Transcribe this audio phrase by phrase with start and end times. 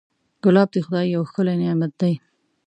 [0.43, 2.13] ګلاب د خدای یو ښکلی نعمت دی.